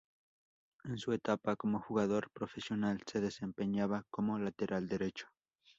En 0.83 0.97
su 0.97 1.13
etapa 1.13 1.55
como 1.55 1.79
jugador 1.79 2.31
profesional 2.31 3.03
se 3.05 3.21
desempeñaba 3.21 4.03
como 4.09 4.39
lateral 4.39 4.87
derecho. 4.87 5.27